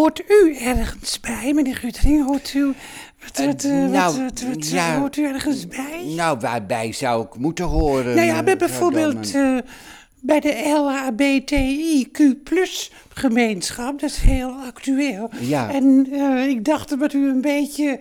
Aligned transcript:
hoort 0.00 0.22
u 0.28 0.56
ergens 0.56 1.20
bij, 1.20 1.52
meneer 1.54 1.76
Guttering? 1.76 2.26
Hoort 2.26 2.54
u... 2.54 2.74
Wat, 3.22 3.46
wat, 3.46 3.64
eh, 3.64 3.80
wat, 3.80 3.90
nou, 3.90 4.22
wat, 4.22 4.40
wat, 4.40 4.68
ja. 4.68 4.98
hoort 4.98 5.16
u 5.16 5.24
ergens 5.24 5.66
bij? 5.66 6.04
Nou, 6.16 6.38
waarbij 6.38 6.92
zou 6.92 7.24
ik 7.24 7.36
moeten 7.38 7.64
horen? 7.64 8.14
Nou 8.14 8.26
ja, 8.26 8.42
bij 8.42 8.56
bijvoorbeeld 8.56 9.34
eh, 9.34 9.56
bij 10.20 10.40
de 10.40 10.54
LHBTIQ 10.76 12.18
gemeenschap. 13.08 14.00
Dat 14.00 14.10
is 14.10 14.16
heel 14.16 14.50
actueel. 14.50 15.30
Ja. 15.40 15.72
En 15.72 16.06
eh, 16.12 16.48
ik 16.48 16.64
dacht 16.64 17.00
dat 17.00 17.12
u 17.12 17.28
een 17.28 17.40
beetje, 17.40 18.00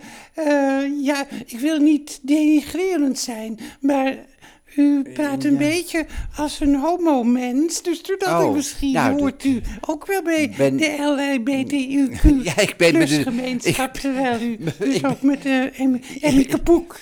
ja, 1.01 1.25
ik 1.45 1.59
wil 1.59 1.79
niet 1.79 2.19
denigrerend 2.21 3.19
zijn, 3.19 3.59
maar 3.79 4.15
u 4.75 5.01
praat 5.13 5.43
een 5.43 5.57
beetje 5.57 6.05
als 6.35 6.59
een 6.59 6.75
homo-mens. 6.75 7.81
Dus 7.81 8.01
toen 8.01 8.15
dacht 8.19 8.41
ik 8.41 8.47
Oh, 8.47 8.53
misschien 8.55 8.91
nou, 8.93 9.19
hoort 9.19 9.43
u 9.43 9.61
ook 9.81 10.05
wel 10.05 10.21
bij 10.21 10.53
ben- 10.57 10.77
de 10.77 10.95
LHBTIQ 10.99 12.21
Ja, 12.55 12.57
ik 12.57 12.73
ben 12.77 12.97
met 12.97 13.07
de- 13.09 13.21
gemeenschap. 13.23 13.95
ik- 13.95 14.01
terwijl 14.01 14.41
u 14.41 14.57
dus 14.79 14.95
ik- 14.95 15.05
ook 15.07 15.21
met 15.21 15.45
uh, 15.45 15.63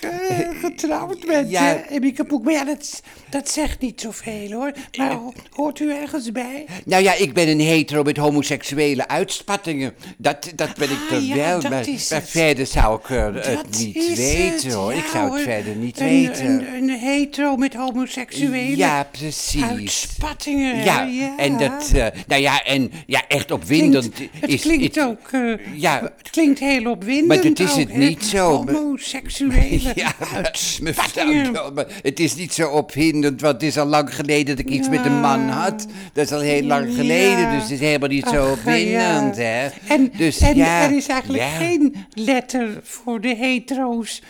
getrouwd 0.64 1.26
bent. 1.26 1.50
Ja. 1.50 1.84
Emmie 1.90 2.26
Poek. 2.28 2.44
Maar 2.44 2.54
ja, 2.54 2.64
dat, 2.66 3.02
dat 3.30 3.50
zegt 3.50 3.80
niet 3.82 4.02
zoveel 4.02 4.52
hoor. 4.52 4.72
Maar 4.98 5.12
ho- 5.12 5.34
hoort 5.52 5.80
u 5.80 5.92
ergens 5.92 6.32
bij? 6.32 6.66
Nou 6.86 7.04
ja, 7.04 7.14
ik 7.14 7.34
ben 7.34 7.48
een 7.48 7.60
hetero 7.60 8.04
met 8.04 8.18
homoseksuele 8.18 9.08
uitspattingen. 9.08 9.94
Dat, 10.18 10.52
dat 10.56 10.76
ben 10.76 10.90
ik 10.90 10.96
Ah, 11.12 11.28
ja, 11.28 11.36
wel, 11.36 11.62
dat 11.62 11.72
maar, 11.72 11.86
verder 12.24 12.66
zou 12.66 13.00
ik 13.00 13.10
eh, 13.10 13.34
Dat 13.34 13.46
het 13.46 13.78
niet 13.80 14.16
weten 14.16 14.54
het, 14.68 14.74
hoor. 14.74 14.94
Ik 14.94 15.06
zou 15.12 15.34
het 15.34 15.42
verder 15.42 15.76
niet 15.76 16.00
een, 16.00 16.06
weten. 16.08 16.46
Een, 16.46 16.74
een 16.74 16.90
hetero 16.90 17.57
met 17.58 17.74
homoseksuele 17.74 18.78
Ja, 18.78 19.08
precies. 19.12 19.64
uitspattingen. 19.64 20.84
Ja, 20.84 21.02
ja, 21.04 21.38
en 21.38 21.58
dat, 21.58 21.92
eh, 21.94 22.06
nou 22.28 22.42
ja, 22.42 22.64
en 22.64 22.92
ja, 23.06 23.22
echt 23.28 23.52
opwindend 23.52 24.10
Klinkt, 24.14 24.36
het 24.40 24.50
is... 24.50 24.62
klinkt 24.62 24.98
is- 24.98 25.04
ook, 25.04 25.28
eh, 25.32 25.42
Ja. 25.76 26.12
het 26.18 26.30
klinkt 26.30 26.60
heel 26.60 26.92
opwindend 26.92 27.28
Maar 27.28 27.42
dat 27.42 27.60
is 27.60 27.76
het 27.76 27.98
niet 27.98 28.24
zo. 28.26 28.52
Homoseksuele 28.66 29.92
Ja, 29.96 30.14
uitspattingen. 30.34 31.52
mevrouw, 31.52 31.74
het 32.02 32.20
is 32.20 32.36
niet 32.36 32.54
zo 32.54 32.70
opwindend, 32.70 33.42
want 33.42 33.54
het 33.54 33.64
is 33.64 33.78
al 33.78 33.86
lang 33.86 34.16
geleden 34.16 34.56
dat 34.56 34.66
ik 34.66 34.72
iets 34.72 34.90
met 34.90 35.06
een 35.06 35.20
man 35.20 35.50
had. 35.50 35.88
Dat 36.14 36.26
is 36.26 36.32
al 36.32 36.40
heel 36.40 36.64
lang 36.64 36.94
geleden, 36.96 37.52
dus 37.52 37.62
het 37.62 37.72
is 37.72 37.80
helemaal 37.80 38.10
niet 38.10 38.28
zo 38.28 38.52
opwindend, 38.52 39.36
hè. 39.36 39.68
En, 39.88 40.12
dus 40.18 40.40
en 40.40 40.60
er 40.60 40.96
is 40.96 41.08
eigenlijk 41.08 41.44
ja. 41.44 41.50
geen 41.58 42.06
letter 42.14 42.80
voor 42.84 43.22
de 43.22 43.36
hetero's 43.36 44.22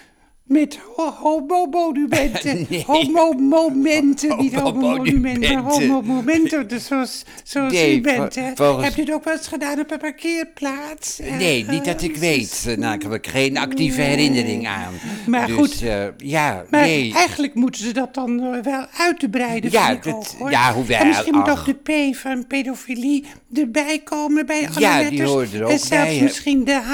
met 0.47 0.79
ho- 0.95 1.11
homo-monumenten. 1.11 2.65
Nee. 2.69 2.83
Homo-momenten, 2.87 4.37
niet 4.37 4.53
homo-monumenten, 4.53 5.57
homo-momenten. 5.57 6.67
Dus 6.67 6.85
zoals, 6.85 7.23
zoals 7.43 7.73
Nee, 7.73 7.95
u 7.97 8.01
bent, 8.01 8.33
vol- 8.33 8.43
hè. 8.43 8.51
volgens- 8.55 8.85
Heb 8.85 8.95
je 8.95 9.01
het 9.01 9.11
ook 9.13 9.23
wel 9.23 9.33
eens 9.33 9.47
gedaan 9.47 9.79
op 9.79 9.91
een 9.91 9.97
parkeerplaats? 9.97 11.19
Nee, 11.37 11.65
niet 11.69 11.85
dat 11.85 12.01
ik 12.01 12.15
weet. 12.15 12.75
Daar 12.79 12.91
heb 12.99 13.13
ik 13.13 13.27
geen 13.27 13.57
actieve 13.57 14.01
herinnering 14.01 14.67
aan. 14.67 14.93
Maar 15.27 15.47
dus, 15.47 15.55
goed. 15.55 15.81
eh, 15.81 16.03
ja, 16.17 16.63
Maar 16.69 16.81
nee. 16.81 17.13
eigenlijk 17.13 17.53
moeten 17.53 17.81
ze 17.81 17.91
dat 17.93 18.13
dan 18.13 18.39
eh, 18.43 18.63
wel 18.63 18.85
uitbreiden, 18.97 19.71
Ja, 19.71 19.85
vind 19.85 19.97
ik 20.05 20.11
dat- 20.11 20.35
ook, 20.39 20.49
ja, 20.51 20.73
hoewel, 20.73 20.99
En 20.99 21.07
misschien 21.07 21.35
moet 21.35 21.49
ook 21.49 21.65
de 21.65 22.11
P 22.11 22.15
van 22.15 22.47
pedofilie 22.47 23.25
erbij 23.53 24.01
komen 24.03 24.45
bij 24.45 24.67
alle 24.69 24.79
Ja, 24.79 24.97
die 24.99 25.09
letters. 25.09 25.29
hoort 25.29 25.53
er 25.53 25.63
ook 25.63 25.71
En 25.71 25.79
zelfs 25.79 26.05
bij, 26.09 26.21
misschien 26.21 26.63
de 26.63 26.73
H 26.73 26.89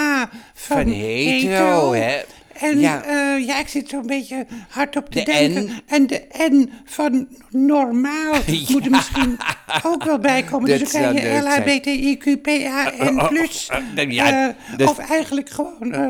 van, 0.53 0.77
Van 0.77 0.87
hetero, 0.87 1.93
hè. 1.93 2.17
En 2.59 2.79
Ja. 2.79 3.01
ja. 3.07 3.35
ja, 3.35 3.59
ik 3.59 3.67
zit 3.67 3.89
zo'n 3.89 4.05
beetje 4.07 4.45
hard 4.69 4.95
op 4.95 5.09
te 5.09 5.19
De 5.19 5.25
denken. 5.25 5.63
N. 5.65 5.81
En 5.87 6.07
de 6.07 6.21
N 6.51 6.71
van 6.85 7.27
normaal 7.49 8.33
moet 8.69 8.85
er 8.85 8.89
Ja. 8.89 8.89
misschien 8.89 9.37
ook 9.83 10.03
wel 10.03 10.19
bij 10.19 10.43
komen. 10.43 10.69
Dat 10.69 10.79
dus 10.79 10.91
dan 10.91 11.01
krijg 11.15 11.21
je. 11.21 11.41
LHBTIQPAN 11.43 13.27
plus. 13.27 13.69
oh, 13.71 13.77
oh, 14.05 14.11
ja, 14.11 14.47
eh, 14.47 14.55
dat- 14.77 14.89
of 14.89 14.97
eigenlijk 14.97 15.49
gewoon, 15.49 15.93
eh, 15.93 16.09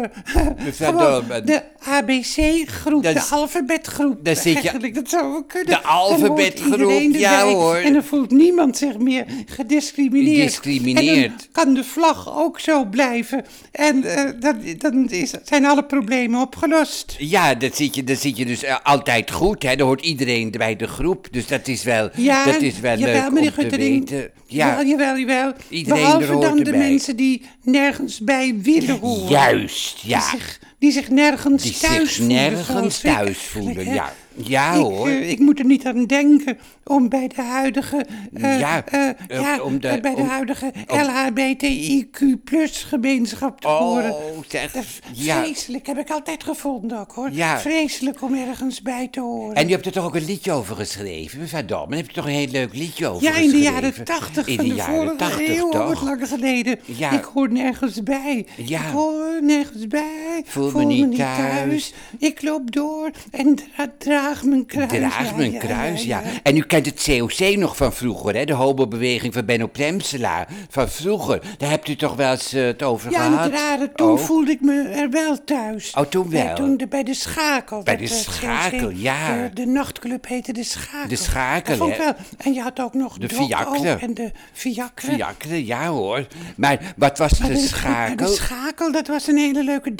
Dolman. 0.98 1.46
de 1.46 1.62
ABC-groep, 1.80 3.04
Dat 3.04 3.14
de 3.14 3.22
alfabetgroep. 3.30 4.25
daar 4.25 4.36
zit 4.36 4.44
je- 4.44 4.54
Eigenlijk, 4.54 4.96
dat 4.96 5.10
zou 5.10 5.31
wel 5.31 5.44
kunnen. 5.44 5.68
De 5.70 5.81
alfabetgroep, 5.81 7.14
ja, 7.14 7.44
hoor. 7.46 7.75
En 7.75 7.94
dan 7.94 8.04
voelt 8.04 8.31
niemand 8.31 8.78
zich 8.78 8.98
meer 8.98 9.25
gediscrimineerd. 9.46 10.38
Gediscrimineerd. 10.40 11.16
En 11.25 11.38
dan 11.38 11.48
kan 11.52 11.74
de 11.74 11.84
vlag 11.84 12.38
ook 12.38 12.60
zo 12.60 12.86
blijven. 12.86 13.46
En 13.72 14.04
eh, 14.04 14.30
dan, 14.40 14.58
dan 14.78 15.10
is, 15.10 15.31
zijn 15.44 15.66
alle 15.66 15.84
problemen 15.86 16.33
opgelost. 16.36 17.16
Ja, 17.18 17.56
dat 17.56 17.76
zit 17.76 17.96
je, 17.96 18.04
dat 18.04 18.20
zit 18.20 18.38
je 18.38 18.46
dus 18.46 18.64
eh, 18.64 18.76
altijd 18.84 19.32
goed, 19.32 19.64
hè. 19.64 19.76
Dan 19.76 19.88
hoort 19.88 20.02
iedereen 20.02 20.52
bij 20.52 20.76
de 20.76 20.88
groep, 20.88 21.28
dus 21.32 21.48
dat 21.48 21.68
is 21.68 21.84
wel, 21.84 22.10
Ja, 22.16 22.46
dat 22.46 22.62
is 22.62 22.80
wel 22.80 22.98
jawel, 22.98 23.22
leuk 23.22 23.32
meneer 23.32 23.50
om 23.50 23.56
te 23.56 23.62
Guttering. 23.62 24.10
weten. 24.10 24.32
Ja, 24.48 24.68
Jawel, 24.68 24.86
jawel, 24.86 25.18
jawel. 25.18 25.54
Iedereen 25.70 26.02
Behalve 26.02 26.40
dan 26.40 26.58
de 26.64 26.72
mensen 26.72 27.16
die 27.16 27.42
nergens 27.64 28.20
bij 28.20 28.56
willen 28.62 29.00
horen. 29.00 29.30
juist, 29.30 30.02
Die 30.02 30.10
ja. 30.10 30.30
zich, 30.30 30.60
die 30.80 30.92
zich 30.92 31.10
nergens 31.10 31.64
Die 31.64 31.78
thuis 31.78 32.14
zich 32.16 32.16
voelen. 32.26 32.36
nergens 32.36 33.00
thuis 33.00 33.38
voelen, 33.38 33.94
ja. 33.94 34.14
Ja, 34.36 34.74
ik, 34.74 34.80
hoor. 34.82 35.08
eh, 35.08 35.30
ik 35.30 35.40
moet 35.40 35.60
er 35.60 35.66
niet 35.66 35.86
aan 35.86 36.06
denken 36.06 36.58
om 36.84 37.10
bij 37.10 37.28
de 37.36 37.42
huidige, 37.42 38.06
eh, 38.34 38.60
Ja, 38.60 38.86
eh, 38.86 39.10
ja, 39.28 39.62
om 39.62 39.80
de- 39.80 40.00
bij 40.02 40.16
de 40.16 40.22
om- 40.22 40.28
huidige 40.28 40.72
LHBTIQ 40.88 42.44
plus 42.44 42.84
gemeenschap 42.84 43.62
te 43.62 43.68
horen. 43.68 44.14
Oh, 44.16 44.38
zeg, 44.48 44.72
Dat 44.72 44.84
is 44.84 45.00
ja. 45.14 45.44
vreselijk, 45.44 45.88
heb 45.88 45.98
ik 45.98 46.10
altijd 46.10 46.44
gevonden 46.44 47.00
ook 47.00 47.12
hoor. 47.12 47.30
Ja. 47.32 47.60
Vreselijk 47.60 48.22
om 48.22 48.34
ergens 48.36 48.82
bij 48.82 49.08
te 49.12 49.20
horen. 49.20 49.56
En 49.56 49.68
u 49.68 49.72
hebt 49.72 49.86
er 49.86 49.92
toch 49.92 50.06
ook 50.06 50.16
een 50.16 50.26
liedje 50.26 50.52
over 50.52 50.76
geschreven, 50.76 51.40
mevrouw 51.40 51.66
Dolman? 51.66 51.98
Heb 51.98 52.08
je 52.08 52.14
toch 52.14 52.26
een 52.26 52.32
heel 52.32 52.48
leuk 52.52 52.74
liedje 52.76 53.08
over 53.08 53.24
Ja, 53.24 53.30
in 53.36 53.36
de 53.36 53.42
geschreven? 53.58 53.74
jaren 53.74 54.04
tachtig 54.04 54.48
In 54.48 54.56
van 54.56 54.64
de 54.66 54.70
de, 54.72 54.76
jaren 54.78 54.96
vorige 54.96 55.16
80, 55.16 55.48
eeuw, 55.58 55.70
toch? 55.70 55.88
wat 55.88 56.02
lang 56.02 56.28
geleden. 56.28 56.80
Ja. 56.86 57.12
Ik 57.12 57.24
hoor 57.34 57.52
nergens 57.52 58.04
bij. 58.04 58.46
Ja. 58.58 58.80
Ik 58.82 58.92
hoor 58.94 59.40
nergens 59.42 59.88
bij. 59.88 60.33
Voel 60.46 60.72
me 60.72 60.84
niet 60.84 61.16
thuis. 61.16 61.94
Ik 62.20 62.42
loop 62.42 62.72
door 62.72 63.10
en 63.32 63.56
dra- 63.56 63.92
draag 63.98 64.44
mijn 64.44 64.66
kruis. 64.66 64.90
Draag 64.92 65.30
Ja, 65.30 65.36
mijn 65.36 65.52
ja, 65.52 65.60
kruis, 65.60 66.04
ja, 66.04 66.20
ja. 66.20 66.30
En 66.44 66.58
u 66.58 66.62
kent 66.62 66.86
het 66.86 67.04
COC 67.06 67.56
nog 67.58 67.76
van 67.78 67.94
vroeger, 67.94 68.36
hè? 68.36 68.46
De 68.46 68.54
hobobeweging 68.54 69.34
van 69.34 69.46
Benno 69.46 69.68
Premselaar. 69.68 70.48
Van 70.70 70.90
vroeger. 70.90 71.42
Daar 71.58 71.70
hebt 71.70 71.88
u 71.88 71.96
toch 71.96 72.16
wel 72.16 72.32
eens 72.32 72.54
eh, 72.54 72.64
het 72.64 72.84
over 72.84 73.12
Ja, 73.12 73.20
gehad? 73.26 73.44
het 73.44 73.54
rare, 73.54 73.92
toen 73.96 74.12
Oh. 74.12 74.20
voelde 74.20 74.52
ik 74.52 74.62
me 74.62 74.82
er 74.84 75.10
wel 75.10 75.44
thuis. 75.44 75.92
Oh, 75.98 76.04
toen 76.06 76.30
wel? 76.30 76.56
toen 76.56 76.78
de, 76.78 76.88
bij 76.88 77.04
de 77.04 77.14
Schakel. 77.14 77.84
Bij 77.84 77.98
de 77.98 78.04
eh, 78.04 78.10
Schakel, 78.10 78.80
COC, 78.80 78.92
ja. 78.96 79.44
De, 79.44 79.50
de 79.54 79.66
nachtclub 79.66 80.28
heette 80.28 80.54
de 80.54 80.64
Schakel. 80.64 81.08
De 81.10 81.16
Schakel, 81.16 81.90
hè? 81.90 81.98
wel. 81.98 82.14
En 82.38 82.54
je 82.54 82.62
had 82.62 82.80
ook 82.80 82.94
nog 82.94 83.18
De 83.18 83.30
Fiacre. 83.30 83.98
En 84.02 84.14
de 84.14 84.32
Fiacre. 84.54 85.12
Fiacre, 85.12 85.66
ja 85.66 85.88
hoor. 85.88 86.28
Maar 86.56 86.94
wat 86.98 87.18
was 87.18 87.40
Maar 87.40 87.48
de 87.48 87.54
de 87.54 87.60
schakel? 87.60 88.16
De 88.28 88.34
schakel, 88.34 88.92
dat 88.92 89.08
was 89.08 89.28
een 89.28 89.38
hele 89.38 89.64
leuke 89.64 89.96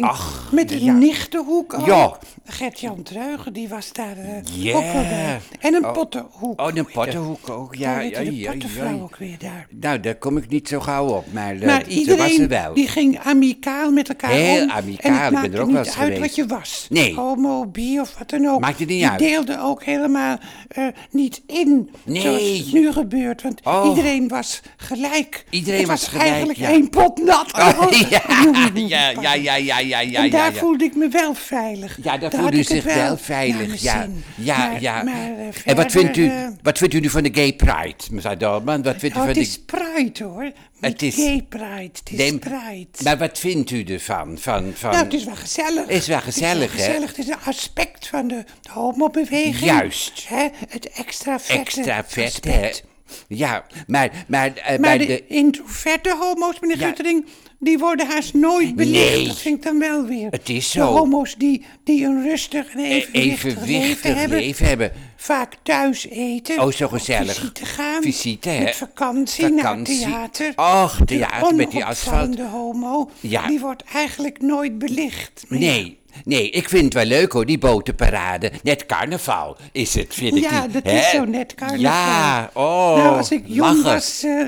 Ach, 0.00 0.48
Met 0.52 0.70
een 0.70 0.84
ja. 0.84 0.92
nichtenhoek 0.92 1.74
ook. 1.74 1.86
Ja. 1.86 2.18
Gert-Jan 2.44 3.02
Dreugen, 3.02 3.52
die 3.52 3.68
was 3.68 3.92
daar 3.92 4.16
eh, 4.16 4.62
Ja. 4.62 4.74
ook 4.76 4.92
wel 4.92 5.02
bij. 5.02 5.38
En 5.60 5.74
een 5.74 5.84
Oh. 5.86 5.92
pottenhoek. 5.92 6.60
Oh, 6.60 6.68
een 6.74 6.86
pottenhoek 6.92 7.50
ook, 7.50 7.74
ja. 7.74 7.98
Ja, 8.00 8.20
de 8.20 8.36
ja, 8.36 8.50
pottenvrouw 8.50 8.96
ja. 8.96 9.02
ook 9.02 9.16
weer 9.16 9.36
daar. 9.38 9.66
Nou, 9.70 10.00
daar 10.00 10.14
kom 10.14 10.36
ik 10.36 10.48
niet 10.48 10.68
zo 10.68 10.80
gauw 10.80 11.06
op, 11.08 11.32
maar, 11.32 11.54
uh, 11.56 11.64
Maar 11.66 11.86
iets 11.86 12.06
was 12.08 12.18
er 12.18 12.26
iedereen 12.30 12.48
wel. 12.48 12.74
die 12.74 12.88
ging 12.88 13.18
amicaal 13.18 13.90
met 13.90 14.08
elkaar 14.08 14.30
Heel 14.30 14.62
om. 14.62 14.70
amicaal, 14.70 15.10
En 15.10 15.16
ik 15.16 15.20
het 15.22 15.30
ben 15.30 15.32
maakte 15.32 15.50
er 15.56 15.60
ook 15.60 15.66
niet 15.66 15.76
wel 15.76 15.84
eens 15.84 15.96
uit 15.96 16.12
geweest. 16.12 16.20
wat 16.20 16.34
je 16.34 16.46
was. 16.46 16.86
Nee. 16.90 17.14
Homo, 17.14 17.66
bi 17.66 18.00
of 18.00 18.14
wat 18.18 18.30
dan 18.30 18.46
ook. 18.46 18.60
Maakte 18.60 18.84
niet 18.84 19.00
je 19.00 19.10
uit. 19.10 19.18
deelde 19.18 19.58
ook 19.60 19.84
helemaal 19.84 20.38
eh, 20.68 20.86
niet 21.10 21.42
in. 21.46 21.90
Nee. 22.04 22.20
Zoals 22.22 22.42
het 22.58 22.72
nu 22.72 22.92
gebeurt. 22.92 23.42
Want 23.42 23.60
Oh. 23.64 23.86
iedereen 23.88 24.28
was 24.28 24.60
gelijk. 24.76 25.44
Iedereen 25.50 25.78
Het 25.80 25.88
was 25.88 26.08
gelijk, 26.08 26.28
eigenlijk 26.28 26.58
ja. 26.58 26.68
één 26.68 26.88
pot 26.88 27.18
nat. 27.24 27.52
Oh, 27.52 27.66
Oh, 27.88 27.92
ja, 27.92 28.20
het 28.24 28.88
ja, 28.88 29.10
ja, 29.20 29.32
ja, 29.34 29.54
ja, 29.68 29.78
ja, 29.78 30.00
ja, 30.00 30.24
En 30.24 30.30
daar 30.30 30.52
ja. 30.52 30.58
voelde 30.58 30.84
ik 30.84 30.94
me 30.96 31.08
wel 31.08 31.34
veilig. 31.34 31.98
Ja, 32.02 32.18
daar 32.18 32.30
voelde 32.30 32.58
u 32.58 32.62
zich 32.62 32.84
wel 32.84 33.16
veilig. 33.16 33.80
Ja, 33.82 34.08
ja, 34.36 34.56
Maar- 34.58 34.80
ja. 34.80 35.02
maar, 35.02 35.14
eh, 35.14 35.46
en 35.64 35.76
wat 35.76 35.90
vindt, 35.92 36.16
u, 36.16 36.26
eh, 36.28 36.46
wat 36.62 36.78
vindt 36.78 36.94
u 36.94 37.00
nu 37.00 37.08
van 37.10 37.22
de 37.22 37.30
gay 37.32 37.52
pride, 37.52 37.96
mevrouw 38.10 38.36
Dolman? 38.36 38.82
Wat 38.82 38.96
vindt 38.98 39.16
u 39.16 39.18
oh, 39.18 39.24
van 39.24 39.26
het 39.26 39.34
de... 39.34 39.40
is 39.40 39.58
pride 39.66 40.24
hoor. 40.24 40.52
Het 40.80 41.02
is- 41.02 41.14
gay 41.14 41.42
pride. 41.48 41.90
Het 42.04 42.10
is 42.12 42.38
pride. 42.38 42.86
Maar 43.04 43.18
wat 43.18 43.38
vindt 43.38 43.70
u 43.70 43.82
ervan? 43.82 44.38
Van, 44.38 44.72
van... 44.74 44.90
Nou, 44.90 45.04
het 45.04 45.14
is 45.14 45.24
wel 45.24 45.36
gezellig. 45.36 45.86
Is 45.86 46.06
wel 46.06 46.20
gezellig, 46.20 46.70
het 46.72 46.80
is 46.80 46.86
wel 46.86 46.94
hè? 47.00 47.00
gezellig. 47.00 47.08
Het 47.08 47.18
is 47.18 47.28
een 47.28 47.40
aspect 47.44 48.06
van 48.08 48.28
de, 48.28 48.44
de 48.60 48.70
homobeweging. 48.70 49.58
Juist. 49.58 50.24
Hè? 50.28 50.48
Het 50.68 50.88
extra 50.90 51.38
vette 51.38 51.60
extra 51.60 52.04
vet. 52.06 52.84
Ja, 53.28 53.64
maar, 53.86 54.24
maar, 54.28 54.52
eh, 54.54 54.68
Maar 54.70 54.78
bij 54.80 54.98
de, 54.98 55.06
de... 55.06 55.26
introverte 55.26 56.16
homo's, 56.20 56.60
meneer 56.60 56.78
Ja. 56.78 56.86
Guttering, 56.86 57.26
die 57.58 57.78
worden 57.78 58.06
haast 58.06 58.34
nooit 58.34 58.74
belicht. 58.76 59.14
Nee. 59.16 59.26
Dat 59.26 59.38
vind 59.38 59.56
ik 59.56 59.62
dan 59.62 59.78
wel 59.78 60.04
weer. 60.04 60.26
Het 60.30 60.48
is 60.48 60.70
De 60.70 60.78
zo. 60.78 60.84
homo's 60.86 61.34
die, 61.38 61.64
die 61.84 62.04
een 62.04 62.22
rustig 62.22 62.72
en 62.72 62.78
eh, 62.78 62.90
evenwichtig, 62.90 63.44
evenwichtig 63.44 64.02
leven 64.02 64.16
hebben. 64.16 64.38
leven 64.38 64.66
hebben. 64.66 64.92
Vaak 65.16 65.54
thuis 65.62 66.06
eten. 66.08 66.60
Oh, 66.62 66.72
zo 66.72 66.84
op 66.84 66.90
gezellig. 66.90 67.34
Visite 67.34 67.64
gaan. 67.64 68.02
Visite, 68.02 68.48
hè? 68.48 68.64
Met 68.64 68.76
vakantie, 68.76 69.44
Vakantie. 69.56 70.06
naar 70.06 70.30
theater. 70.30 70.52
Och, 70.84 70.98
theater 71.04 71.48
de 71.48 71.54
met 71.54 71.70
die 71.70 71.84
asfalt. 71.84 72.14
onopvallende 72.24 72.56
homo, 72.56 73.10
Ja. 73.20 73.46
die 73.46 73.60
wordt 73.60 73.82
eigenlijk 73.92 74.40
nooit 74.40 74.78
belicht. 74.78 75.44
Nee, 75.48 75.97
nee, 76.24 76.50
ik 76.50 76.68
vind 76.68 76.84
het 76.84 76.94
wel 76.94 77.04
leuk 77.04 77.32
hoor, 77.32 77.46
die 77.46 77.58
botenparade. 77.58 78.50
Net 78.62 78.86
carnaval 78.86 79.56
is 79.72 79.94
het, 79.94 80.14
vind 80.14 80.36
ik 80.36 80.42
Ja, 80.42 80.68
dat 80.68 80.82
hè? 80.82 80.98
is 80.98 81.10
zo 81.10 81.24
net 81.24 81.54
carnaval. 81.54 81.80
Ja, 81.82 82.50
oh, 82.54 82.96
Nou, 82.96 83.16
als 83.16 83.30
ik 83.30 83.42
jong 83.46 83.76
lachen. 83.76 83.82
was, 83.92 84.22
eh, 84.24 84.44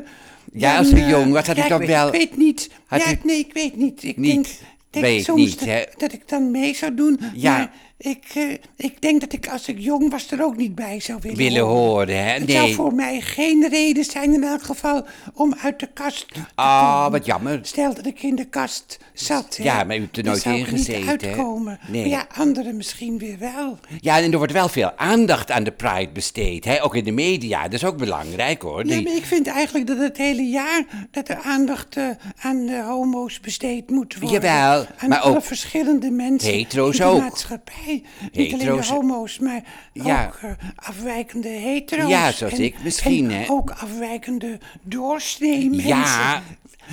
Ja, 0.52 0.76
als 0.78 0.88
dan, 0.90 0.98
ik 0.98 1.04
eh, 1.04 1.10
jong 1.10 1.32
was, 1.32 1.46
had 1.46 1.56
ja, 1.56 1.64
ik 1.64 1.78
weet- 1.78 1.88
wel- 1.88 2.06
Ik 2.06 2.12
weet 2.12 2.36
niet. 2.36 2.70
Had 2.86 3.02
ja, 3.02 3.12
nee, 3.22 3.38
ik 3.38 3.52
weet 3.52 3.76
niet. 3.76 4.02
Ik 4.02 4.16
Niet. 4.16 4.32
denk, 4.32 4.46
denk 4.90 5.04
Weet 5.04 5.24
soms 5.24 5.38
niet, 5.40 5.58
dat, 5.58 5.68
hè? 5.68 5.82
dat 5.96 6.12
ik 6.12 6.28
dan 6.28 6.50
mee 6.50 6.74
zou 6.74 6.94
doen. 6.94 7.20
Ja. 7.34 7.56
Maar 7.56 7.70
ik, 8.02 8.24
eh, 8.34 8.42
ik 8.76 9.00
denk 9.00 9.20
dat 9.20 9.32
ik 9.32 9.48
als 9.48 9.68
ik 9.68 9.78
jong 9.78 10.10
was 10.10 10.30
er 10.30 10.44
ook 10.44 10.56
niet 10.56 10.74
bij 10.74 11.00
zou 11.00 11.18
willen, 11.22 11.36
Willen 11.38 11.62
horen, 11.62 12.16
hè? 12.24 12.30
Het 12.32 12.50
zou 12.50 12.64
Nee. 12.66 12.74
voor 12.74 12.94
mij 12.94 13.20
geen 13.20 13.68
reden 13.68 14.04
zijn 14.04 14.34
in 14.34 14.44
elk 14.44 14.62
geval 14.62 15.06
om 15.34 15.54
uit 15.62 15.80
de 15.80 15.88
kast 15.94 16.34
te 16.34 16.40
Ah, 16.54 16.94
komen. 16.94 17.10
wat 17.10 17.26
jammer. 17.26 17.58
Stel 17.62 17.94
dat 17.94 18.06
ik 18.06 18.22
in 18.22 18.34
de 18.36 18.44
kast 18.44 18.98
zat. 19.14 19.56
hè, 19.56 19.64
Ja, 19.64 19.84
maar 19.84 19.96
u 19.96 20.00
hebt 20.00 20.16
er 20.16 20.24
nooit 20.24 20.44
in 20.44 20.52
niet 20.52 20.66
gezeten, 20.66 21.02
hè? 21.02 21.08
uitkomen. 21.10 21.78
Nee. 21.88 22.00
Maar 22.00 22.10
ja, 22.10 22.26
anderen 22.36 22.76
misschien 22.76 23.18
weer 23.18 23.38
wel. 23.38 23.78
Ja, 24.00 24.20
en 24.20 24.32
er 24.32 24.38
wordt 24.38 24.52
wel 24.52 24.68
veel 24.68 24.92
aandacht 24.96 25.50
aan 25.50 25.64
de 25.64 25.72
Pride 25.72 26.10
besteed, 26.12 26.64
hè? 26.64 26.84
Ook 26.84 26.94
in 26.96 27.04
de 27.04 27.10
media. 27.12 27.62
Dat 27.62 27.72
is 27.72 27.84
ook 27.84 27.96
belangrijk, 27.96 28.62
hoor. 28.62 28.86
Ja, 28.86 28.94
Die- 28.94 29.02
maar 29.04 29.16
ik 29.16 29.24
vind 29.24 29.46
eigenlijk 29.46 29.86
dat 29.86 29.98
het 29.98 30.16
hele 30.16 30.42
jaar 30.42 30.84
dat 31.10 31.28
er 31.28 31.38
aandacht 31.44 31.96
eh, 31.96 32.04
aan 32.40 32.66
de 32.66 32.82
homo's 32.86 33.40
besteed 33.40 33.90
moet 33.90 34.14
worden. 34.18 34.40
Jawel, 34.40 34.86
aan 34.98 35.08
maar 35.08 35.18
alle 35.18 35.36
ook 35.36 35.44
verschillende 35.44 36.10
mensen 36.10 36.52
hetero's 36.52 36.98
in 36.98 37.04
de 37.06 37.10
ook. 37.12 37.20
maatschappij. 37.20 37.89
Niet 38.32 38.52
alleen 38.52 38.76
de 38.76 38.86
homo's, 38.86 39.38
maar 39.38 39.62
Ja. 39.92 40.26
ook 40.26 40.38
eh, 40.42 40.50
afwijkende 40.74 41.48
hetero's. 41.48 42.08
Ja, 42.10 42.32
zoals 42.32 42.52
en- 42.52 42.64
ik 42.64 42.74
misschien, 42.84 43.30
en 43.30 43.38
hè. 43.40 43.50
ook 43.50 43.70
afwijkende 43.70 44.58
doorsnee 44.82 45.70
mensen. 45.70 45.86
Ja, 45.88 46.42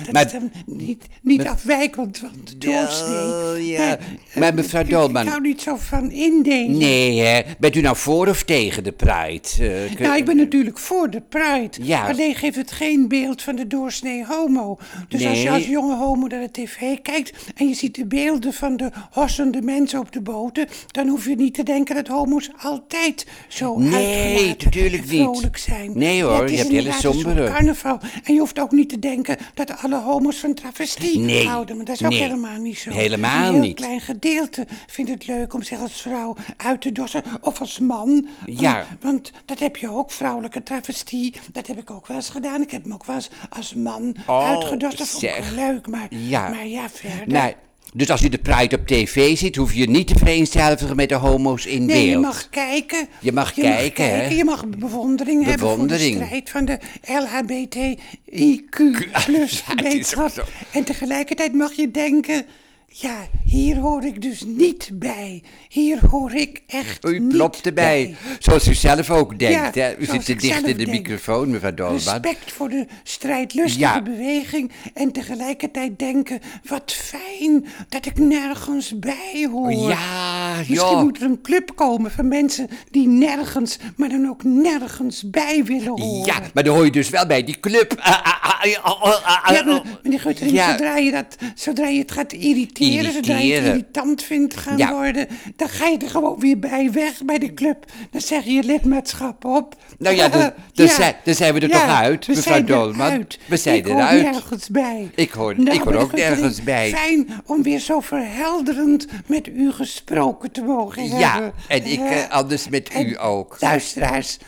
Dat 0.04 0.12
maar- 0.12 0.24
is 0.26 0.32
dan 0.32 0.50
niet, 0.66 1.04
niet 1.22 1.46
afwijkend 1.46 2.18
van 2.18 2.30
de 2.44 2.58
doorsnee. 2.58 3.16
Oh, 3.16 3.66
ja. 3.68 3.86
Maar, 3.86 3.98
Maar 4.34 4.48
eh, 4.48 4.54
mevrouw 4.54 4.80
ik- 4.82 4.90
Dolman- 4.90 5.22
Ik 5.22 5.28
hou 5.28 5.40
niet 5.40 5.60
zo 5.62 5.76
van 5.76 6.10
indelen. 6.10 6.76
Nee, 6.78 7.20
hè? 7.20 7.42
Bent 7.58 7.76
u 7.76 7.80
nou 7.80 7.96
voor 7.96 8.26
of 8.28 8.42
tegen 8.42 8.84
de 8.84 8.92
Pride? 8.92 9.48
Eh, 9.60 9.94
kun- 9.94 10.02
Nou, 10.06 10.16
ik 10.16 10.24
ben 10.24 10.36
natuurlijk 10.36 10.78
voor 10.78 11.10
de 11.10 11.20
Pride. 11.20 11.70
Ja. 11.82 12.08
Alleen 12.08 12.34
geeft 12.34 12.56
het 12.56 12.70
geen 12.72 13.08
beeld 13.08 13.42
van 13.42 13.56
de 13.56 13.66
doorsnee 13.66 14.24
homo. 14.26 14.78
Dus 15.08 15.24
als 15.26 15.38
je 15.38 15.44
Nee. 15.44 15.50
als 15.52 15.66
jonge 15.66 15.96
homo 15.96 16.26
naar 16.26 16.40
de 16.40 16.50
tv 16.50 16.98
kijkt 17.02 17.32
en 17.56 17.68
je 17.68 17.74
ziet 17.74 17.94
de 17.94 18.06
beelden 18.06 18.52
van 18.52 18.76
de 18.76 18.90
hossende 19.10 19.62
mensen 19.62 19.98
op 20.00 20.12
de 20.12 20.20
boten, 20.20 20.66
dan 20.90 21.08
hoef 21.08 21.24
je 21.26 21.34
niet 21.34 21.54
te 21.54 21.62
denken 21.62 21.94
dat 21.94 22.06
homo's 22.08 22.50
altijd 22.58 23.26
zo 23.48 23.78
Nee, 23.78 24.48
natuurlijk 24.58 25.02
en 25.02 25.08
niet. 25.10 25.22
vrolijk 25.22 25.56
zijn. 25.56 25.90
Nee, 25.94 26.22
hoor, 26.22 26.32
Ja, 26.32 26.40
het 26.40 26.50
je 26.50 26.56
hebt 26.56 26.68
hele 26.68 26.80
inderdaad 26.82 27.04
een 27.04 27.12
sombere. 27.12 27.50
carnaval. 27.50 27.98
En 28.24 28.34
je 28.34 28.40
hoeft 28.40 28.60
ook 28.60 28.70
niet 28.70 28.88
te 28.88 28.98
denken 28.98 29.36
dat 29.54 29.76
alle 29.82 30.00
homo's 30.00 30.36
van 30.36 30.54
travestie 30.54 31.18
Nee, 31.18 31.46
houden. 31.46 31.76
Maar 31.76 31.84
dat 31.84 31.94
is 31.94 32.04
ook 32.04 32.10
nee. 32.10 32.20
helemaal 32.22 32.58
niet 32.60 32.78
zo. 32.78 32.90
Helemaal 32.90 33.46
een 33.46 33.52
heel 33.52 33.62
niet. 33.62 33.76
klein 33.76 34.00
gedeelte 34.00 34.66
vindt 34.86 35.10
het 35.10 35.26
leuk 35.26 35.54
om 35.54 35.62
zich 35.62 35.80
als 35.80 36.02
vrouw 36.02 36.36
uit 36.56 36.80
te 36.80 36.92
dossen. 36.92 37.22
Of 37.40 37.60
als 37.60 37.78
man. 37.78 38.28
Ja. 38.46 38.86
Want 39.00 39.32
dat 39.44 39.58
heb 39.58 39.76
je 39.76 39.90
ook, 39.90 40.10
vrouwelijke 40.10 40.62
travestie. 40.62 41.34
Dat 41.52 41.66
heb 41.66 41.78
ik 41.78 41.90
ook 41.90 42.06
wel 42.06 42.16
eens 42.16 42.28
gedaan. 42.28 42.62
Ik 42.62 42.70
heb 42.70 42.86
me 42.86 42.94
ook 42.94 43.04
wel 43.04 43.16
eens 43.16 43.30
als 43.50 43.74
man 43.74 44.14
Oh, 44.26 44.48
uitgedost. 44.48 44.98
Dat 44.98 45.08
vond 45.08 45.22
ik 45.22 45.44
leuk. 45.54 45.86
Maar 45.86 46.06
Ja. 46.10 46.48
maar 46.48 46.66
ja 46.66 46.88
verder. 46.90 47.54
Dus 47.94 48.10
als 48.10 48.22
u 48.22 48.28
de 48.28 48.38
Pride 48.38 48.76
op 48.76 48.86
tv 48.86 49.36
ziet, 49.38 49.56
hoef 49.56 49.74
je 49.74 49.88
niet 49.88 50.06
te 50.06 50.14
vereenzelvigen 50.18 50.96
met 50.96 51.08
de 51.08 51.14
homo's 51.14 51.66
in 51.66 51.84
Nee, 51.84 51.96
beeld. 51.96 52.10
je 52.10 52.18
mag 52.18 52.48
kijken. 52.50 53.08
Je 53.20 53.32
mag 53.32 53.52
kijken, 53.54 54.04
hè? 54.04 54.26
Je 54.28 54.44
mag 54.44 54.66
bewondering, 54.66 55.44
hebben 55.44 55.58
voor 55.60 55.70
Bewondering. 55.70 56.18
de 56.18 56.24
strijd 56.24 56.50
van 56.50 56.64
de 56.64 56.78
LHBTIQ 57.02 58.76
plus 59.26 59.62
Ja, 59.66 59.74
gemeenschap. 59.74 60.48
En 60.72 60.84
tegelijkertijd 60.84 61.52
mag 61.54 61.72
je 61.72 61.90
denken... 61.90 62.46
Ja, 62.90 63.26
hier 63.50 63.76
hoor 63.76 64.04
ik 64.04 64.22
dus 64.22 64.42
niet 64.46 64.90
bij. 64.92 65.42
Hier 65.68 65.98
hoor 66.10 66.34
ik 66.34 66.62
echt 66.66 67.04
U 67.04 67.18
niet 67.18 67.28
plopt 67.28 67.66
erbij. 67.66 68.16
bij. 68.22 68.36
Zoals 68.38 68.68
u 68.68 68.74
zelf 68.74 69.10
ook 69.10 69.38
denkt. 69.38 69.74
Ja, 69.74 69.82
hè? 69.82 69.96
U 69.96 70.04
zit 70.04 70.24
te 70.24 70.34
dicht 70.34 70.66
in 70.66 70.76
de 70.76 70.84
denk. 70.84 70.88
microfoon, 70.96 71.50
mevrouw 71.50 71.74
Dolman. 71.74 71.94
Respect 71.96 72.52
voor 72.52 72.68
de 72.68 72.86
strijdlustige 73.02 73.78
Ja. 73.84 74.02
beweging 74.02 74.70
en 74.94 75.12
tegelijkertijd 75.12 75.98
denken, 75.98 76.40
wat 76.68 76.92
fijn 76.92 77.66
dat 77.88 78.06
ik 78.06 78.18
nergens 78.18 78.98
bij 78.98 79.48
hoor. 79.52 79.72
Ja, 79.72 80.54
Misschien 80.56 80.74
joh. 80.74 81.02
moet 81.02 81.16
er 81.16 81.22
een 81.22 81.40
club 81.42 81.72
komen 81.74 82.10
van 82.10 82.28
mensen 82.28 82.68
die 82.90 83.08
nergens, 83.08 83.78
maar 83.96 84.08
dan 84.08 84.28
ook 84.28 84.44
nergens 84.44 85.30
bij 85.30 85.64
willen 85.64 86.00
horen. 86.00 86.26
Ja, 86.26 86.40
maar 86.54 86.64
dan 86.64 86.74
hoor 86.74 86.84
je 86.84 86.90
dus 86.90 87.08
wel 87.08 87.26
bij 87.26 87.44
die 87.44 87.60
club. 87.60 87.94
Ah, 87.98 88.22
ah, 88.22 88.44
ah, 88.62 89.54
Ja, 89.54 89.62
maar, 89.64 89.82
meneer 90.02 90.20
Guttering, 90.20 90.60
zodra, 90.60 90.96
je 90.96 91.10
dat, 91.10 91.36
zodra 91.54 91.86
je 91.88 91.98
het 91.98 92.12
gaat 92.12 92.32
irriteren, 92.32 93.12
je 93.46 93.54
irritant 93.54 94.22
vindt 94.22 94.56
gaan 94.56 94.76
Ja. 94.78 94.92
worden, 94.92 95.26
dan 95.56 95.68
ga 95.68 95.86
je 95.86 95.98
er 95.98 96.10
gewoon 96.10 96.38
weer 96.40 96.58
bij 96.58 96.90
weg 96.92 97.24
bij 97.24 97.38
de 97.38 97.54
club. 97.54 97.84
Dan 98.10 98.20
zeg 98.20 98.44
je 98.44 98.52
je 98.52 98.62
lidmaatschap 98.62 99.44
op. 99.44 99.74
Nou 99.98 100.16
ja, 100.16 100.28
dan- 100.28 100.52
dan 100.74 100.88
zijn- 100.88 101.14
zijn 101.24 101.54
we 101.54 101.60
er 101.60 101.68
toch 101.70 101.86
uit, 101.88 102.26
we 102.26 102.32
mevrouw 102.34 102.52
zijn 102.54 102.66
Dolman? 102.66 103.06
eruit. 103.06 103.38
We 103.46 103.56
zijn 103.56 103.76
ik 103.76 103.86
hoor 103.86 103.94
eruit. 103.96 104.22
nergens 104.22 104.68
bij. 104.68 105.10
Ik 105.14 105.30
hoor- 105.30 105.54
Nou, 105.60 105.76
ik 105.76 105.82
hoor 105.82 105.94
ook 105.94 106.12
nergens 106.12 106.62
bij. 106.62 106.90
Fijn 106.90 107.28
om 107.46 107.62
weer 107.62 107.78
zo 107.80 108.00
verhelderend 108.00 109.06
met 109.26 109.46
u 109.48 109.72
gesproken 109.72 110.50
te 110.52 110.62
mogen 110.62 111.00
hebben. 111.02 111.18
Ja, 111.18 111.52
en 111.68 111.84
ik 111.86 112.00
Eh, 112.00 112.28
anders 112.30 112.68
met 112.68 112.90
u 112.98 113.16
ook. 113.20 113.56
Luisteraars, 113.60 114.38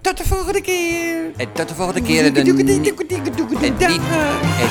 tot 0.00 0.16
de 0.16 0.24
volgende 0.24 0.60
keer. 0.60 1.32
En 1.36 1.52
tot 1.52 1.68
de 1.68 1.74
volgende 1.74 2.02
keer. 2.02 2.24
En, 2.24 2.36
en, 2.36 2.44
niet, 2.44 2.54
en 2.54 2.64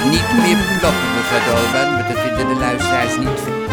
niet 0.09 0.29
meer 0.43 0.57
ploppen, 0.79 1.07
mevrouw 1.15 1.43
Dolman. 1.45 1.93
Want 1.95 2.07
dat 2.07 2.17
vinden 2.23 2.47
de 2.47 2.55
luisteraars 2.59 3.17
niet 3.17 3.66